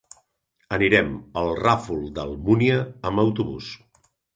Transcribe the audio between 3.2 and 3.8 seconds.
autobús.